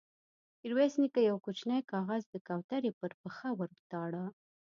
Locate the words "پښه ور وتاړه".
3.21-4.23